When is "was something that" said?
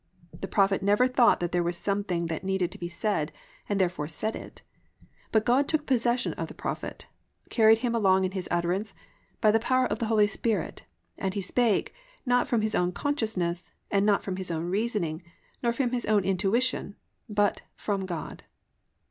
1.61-2.43